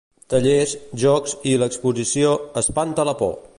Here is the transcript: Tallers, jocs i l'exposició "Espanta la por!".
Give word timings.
Tallers, 0.33 0.73
jocs 1.03 1.35
i 1.53 1.53
l'exposició 1.65 2.33
"Espanta 2.65 3.09
la 3.11 3.17
por!". 3.25 3.35